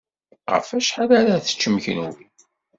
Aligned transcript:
Ɣef 0.53 0.67
wacḥal 0.71 1.09
ara 1.19 1.43
teččem 1.45 1.75
kenwi? 1.83 2.09